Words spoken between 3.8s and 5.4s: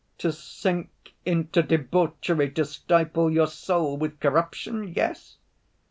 with corruption, yes?"